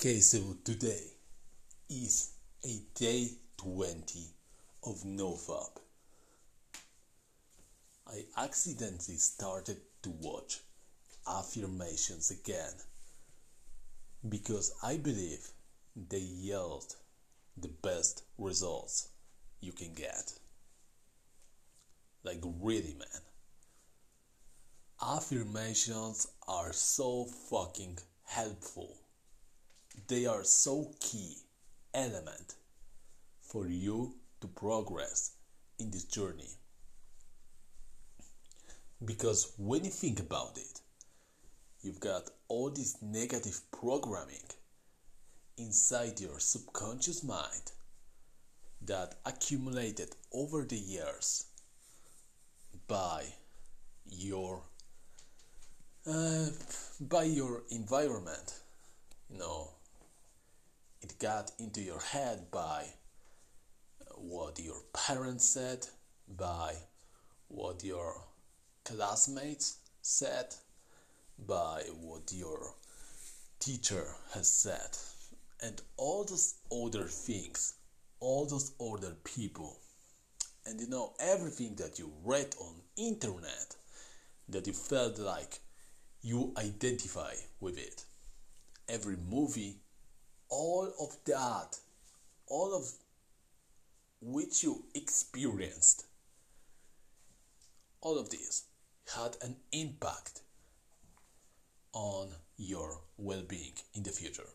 Okay, 0.00 0.20
so 0.20 0.38
today 0.62 1.10
is 1.90 2.34
a 2.64 2.78
day 2.94 3.30
20 3.56 4.26
of 4.86 5.02
NoFap. 5.02 5.70
I 8.06 8.22
accidentally 8.36 9.16
started 9.16 9.78
to 10.02 10.10
watch 10.20 10.60
affirmations 11.28 12.30
again 12.30 12.74
because 14.28 14.72
I 14.84 14.98
believe 14.98 15.48
they 15.96 16.20
yield 16.20 16.94
the 17.56 17.72
best 17.82 18.22
results 18.38 19.08
you 19.60 19.72
can 19.72 19.94
get. 19.94 20.32
Like, 22.22 22.44
really, 22.62 22.94
man. 22.96 23.22
Affirmations 25.02 26.28
are 26.46 26.72
so 26.72 27.24
fucking 27.50 27.98
helpful. 28.26 28.94
They 30.06 30.26
are 30.26 30.44
so 30.44 30.92
key 31.00 31.36
element 31.92 32.54
for 33.40 33.66
you 33.66 34.14
to 34.40 34.46
progress 34.46 35.32
in 35.78 35.90
this 35.90 36.04
journey. 36.04 36.50
Because 39.04 39.52
when 39.58 39.84
you 39.84 39.90
think 39.90 40.20
about 40.20 40.56
it, 40.58 40.80
you've 41.82 42.00
got 42.00 42.30
all 42.48 42.70
this 42.70 42.96
negative 43.02 43.60
programming 43.70 44.48
inside 45.56 46.20
your 46.20 46.38
subconscious 46.38 47.22
mind 47.24 47.72
that 48.82 49.16
accumulated 49.24 50.14
over 50.32 50.64
the 50.64 50.76
years 50.76 51.46
by 52.86 53.24
your 54.10 54.62
uh, 56.06 56.46
by 57.00 57.24
your 57.24 57.62
environment 57.70 58.54
you 59.28 59.38
know 59.38 59.68
it 61.02 61.18
got 61.18 61.50
into 61.58 61.80
your 61.80 62.00
head 62.00 62.50
by 62.50 62.84
what 64.14 64.58
your 64.58 64.82
parents 64.92 65.48
said 65.48 65.86
by 66.36 66.74
what 67.48 67.84
your 67.84 68.24
classmates 68.84 69.78
said 70.02 70.54
by 71.46 71.82
what 72.00 72.32
your 72.32 72.74
teacher 73.60 74.06
has 74.34 74.48
said. 74.48 74.96
And 75.62 75.80
all 75.96 76.24
those 76.24 76.54
other 76.70 77.04
things 77.04 77.74
all 78.20 78.46
those 78.46 78.72
other 78.80 79.14
people 79.24 79.78
and 80.66 80.80
you 80.80 80.88
know 80.88 81.12
everything 81.20 81.74
that 81.76 81.98
you 81.98 82.12
read 82.24 82.54
on 82.60 82.74
internet 82.96 83.76
that 84.48 84.66
you 84.66 84.72
felt 84.72 85.18
like 85.18 85.60
you 86.22 86.52
identify 86.58 87.32
with 87.60 87.78
it. 87.78 88.04
Every 88.88 89.16
movie 89.30 89.76
all 90.48 90.92
of 91.00 91.16
that 91.24 91.78
all 92.46 92.74
of 92.74 92.90
which 94.20 94.62
you 94.62 94.84
experienced 94.94 96.06
all 98.00 98.18
of 98.18 98.30
this 98.30 98.64
had 99.14 99.36
an 99.42 99.56
impact 99.72 100.40
on 101.92 102.28
your 102.56 103.00
well-being 103.16 103.72
in 103.94 104.02
the 104.02 104.10
future. 104.10 104.48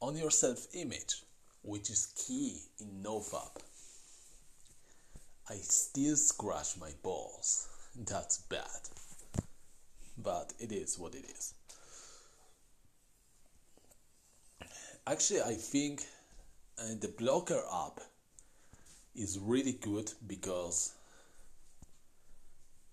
On 0.00 0.16
your 0.16 0.30
self-image 0.30 1.22
which 1.62 1.90
is 1.90 2.12
key 2.16 2.60
in 2.80 3.04
nofap 3.04 3.62
i 5.48 5.54
still 5.56 6.16
scratch 6.16 6.76
my 6.80 6.90
balls. 7.02 7.68
That's 7.96 8.38
bad. 8.38 8.82
But 10.18 10.52
it 10.58 10.72
is 10.72 10.98
what 10.98 11.14
it 11.14 11.24
is 11.24 11.54
actually 15.06 15.42
i 15.42 15.54
think 15.54 16.06
uh, 16.78 16.94
the 17.00 17.08
blocker 17.08 17.62
app 17.86 18.00
is 19.14 19.38
really 19.38 19.72
good 19.72 20.12
because 20.26 20.94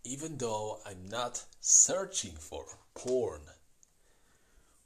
even 0.03 0.38
though 0.38 0.80
I'm 0.86 1.08
not 1.08 1.44
searching 1.59 2.31
for 2.31 2.66
porn, 2.96 3.42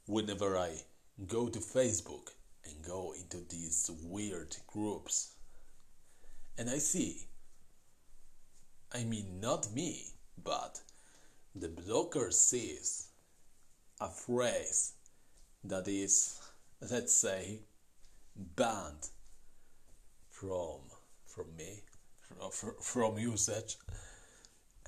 whenever 0.06 0.58
I 0.58 0.82
go 1.26 1.48
to 1.48 1.58
Facebook 1.60 2.30
and 2.64 2.84
go 2.84 3.14
into 3.18 3.38
these 3.48 3.90
weird 4.02 4.56
groups, 4.66 5.32
and 6.58 6.68
I 6.68 6.78
see, 6.78 7.26
I 8.92 9.04
mean, 9.04 9.40
not 9.40 9.72
me, 9.72 10.08
but 10.42 10.80
the 11.54 11.68
blocker 11.68 12.30
sees 12.30 13.08
a 14.00 14.08
phrase 14.08 14.92
that 15.62 15.88
is, 15.88 16.38
let's 16.90 17.14
say, 17.14 17.60
banned 18.36 19.08
from 20.30 20.80
from 21.26 21.56
me 21.56 21.82
from, 22.20 22.36
uh, 22.40 22.72
from 22.80 23.18
usage 23.18 23.76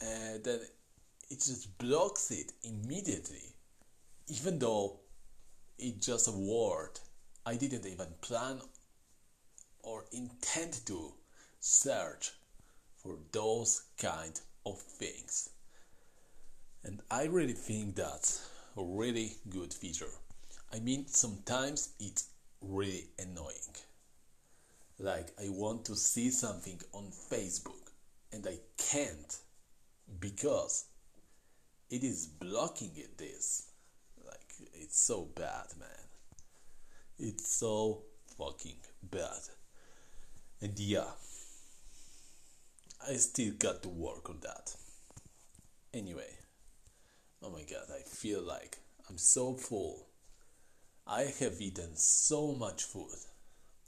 and 0.01 0.45
then 0.45 0.61
it 1.31 1.37
just 1.37 1.77
blocks 1.79 2.31
it 2.31 2.53
immediately 2.63 3.55
even 4.29 4.59
though 4.59 5.01
it's 5.79 6.07
just 6.07 6.29
a 6.29 6.33
word. 6.33 6.99
I 7.45 7.55
didn't 7.57 7.87
even 7.87 8.09
plan 8.21 8.61
or 9.81 10.05
intend 10.13 10.85
to 10.87 11.15
search 11.61 12.33
for 12.97 13.19
those 13.33 13.83
kind 13.99 14.41
of 14.65 14.81
things. 14.81 15.51
And 16.85 17.03
i 17.11 17.25
really 17.25 17.53
think 17.53 17.97
that's 17.97 18.49
a 18.77 18.83
really 18.83 19.37
good 19.49 19.73
feature 19.73 20.13
i 20.77 20.79
mean 20.79 21.07
sometimes 21.09 21.95
it's 21.99 22.29
really 22.61 23.09
annoying. 23.19 23.75
Like 24.99 25.33
I 25.39 25.49
want 25.49 25.85
to 25.87 25.97
see 25.97 26.31
something 26.31 26.81
on 26.93 27.11
Facebook 27.31 27.91
and 28.33 28.47
I 28.47 28.59
can't 28.77 29.39
because 30.21 30.87
it 31.91 32.03
is 32.03 32.27
blocking 32.27 32.93
it 32.97 33.19
this. 33.19 33.71
Like 34.25 34.69
it's 34.75 34.99
so 34.99 35.29
bad 35.35 35.67
man. 35.79 35.89
It's 37.19 37.57
so 37.57 38.03
fucking 38.39 38.81
bad. 39.03 39.41
And 40.61 40.79
yeah 40.79 41.11
I 43.09 43.15
still 43.15 43.53
got 43.59 43.83
to 43.83 43.89
work 43.89 44.29
on 44.29 44.41
that. 44.43 44.75
Anyway 45.95 46.33
oh 47.43 47.51
my 47.51 47.63
god 47.63 47.95
I 47.95 48.03
feel 48.03 48.43
like 48.43 48.79
I'm 49.09 49.19
so 49.19 49.55
full 49.55 50.07
I 51.09 51.33
have 51.39 51.61
eaten 51.61 51.95
so 51.95 52.53
much 52.53 52.83
food 52.83 53.15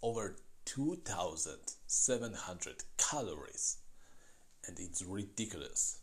over 0.04 0.36
2700 0.66 2.84
calories 2.96 3.78
and 4.64 4.78
it's 4.78 5.02
ridiculous. 5.02 5.98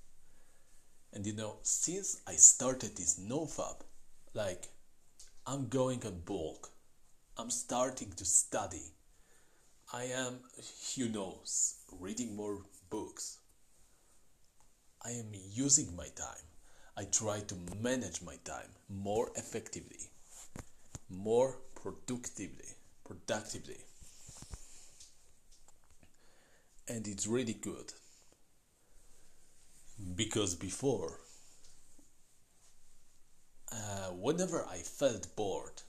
And 1.14 1.26
you 1.26 1.32
know 1.32 1.60
since 1.62 2.22
i 2.28 2.36
started 2.36 2.98
this 2.98 3.18
nofap 3.18 3.84
like 4.34 4.68
i'm 5.48 5.70
going 5.70 6.06
on 6.06 6.20
bulk. 6.26 6.74
I'm 7.38 7.50
starting 7.50 8.12
to 8.18 8.26
study. 8.26 8.92
I 9.94 10.04
am 10.06 10.40
you 10.96 11.08
know 11.08 11.44
reading 11.98 12.36
more 12.36 12.66
books. 12.90 13.38
I 15.02 15.12
am 15.12 15.32
using 15.32 15.96
my 15.96 16.10
time. 16.10 16.50
I 16.98 17.06
try 17.06 17.40
to 17.40 17.56
manage 17.82 18.22
my 18.22 18.36
time 18.44 18.72
more 18.90 19.32
effectively 19.38 20.10
more 21.16 21.58
productively 21.76 22.76
productively. 23.04 23.78
And 26.88 27.08
it's 27.08 27.28
really 27.28 27.54
good. 27.54 27.94
Because 30.16 30.56
before 30.56 31.20
uh, 33.72 34.10
whenever 34.12 34.66
i 34.70 34.78
felt 34.78 35.34
bored 35.36 35.82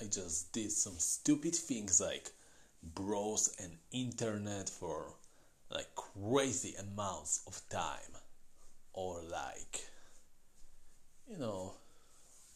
i 0.00 0.04
just 0.04 0.52
did 0.52 0.70
some 0.72 0.98
stupid 0.98 1.54
things 1.54 2.00
like 2.00 2.32
browse 2.82 3.54
an 3.58 3.78
internet 3.92 4.68
for 4.68 5.14
like 5.70 5.88
crazy 5.96 6.74
amounts 6.78 7.42
of 7.46 7.60
time. 7.68 8.14
Or 8.92 9.22
like 9.22 9.86
you 11.28 11.38
know 11.38 11.74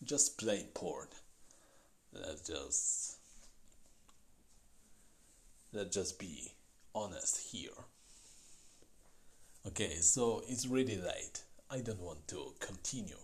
just 0.05 0.39
plain 0.39 0.67
porn 0.75 1.09
let's 2.13 2.43
just 2.43 3.17
let's 5.73 5.95
just 5.95 6.19
be 6.19 6.53
honest 6.95 7.53
here. 7.53 7.71
Okay, 9.67 9.97
so 9.97 10.43
it's 10.49 10.67
really 10.67 10.97
late. 10.97 11.43
I 11.71 11.81
don't 11.81 12.01
want 12.01 12.27
to 12.29 12.55
continue 12.59 13.19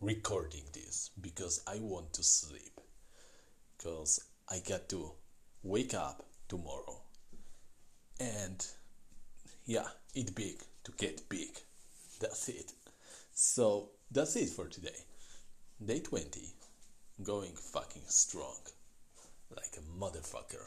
recording 0.00 0.62
this 0.72 1.10
because 1.20 1.62
I 1.66 1.78
want 1.80 2.12
to 2.14 2.22
sleep. 2.22 2.80
Because 3.76 4.24
I 4.48 4.60
got 4.60 4.88
to 4.90 5.12
wake 5.62 5.94
up 5.94 6.24
tomorrow. 6.48 7.00
And 8.20 8.64
yeah, 9.64 9.88
eat 10.14 10.34
big 10.34 10.62
to 10.84 10.92
get 10.92 11.28
big. 11.28 11.50
That's 12.20 12.48
it. 12.48 12.72
So 13.32 13.90
that's 14.10 14.36
it 14.36 14.50
for 14.50 14.66
today. 14.68 14.90
Day 15.84 16.00
20. 16.00 16.52
Going 17.22 17.52
fucking 17.54 18.02
strong. 18.06 18.58
Like 19.54 19.76
a 19.76 19.80
motherfucker. 20.02 20.66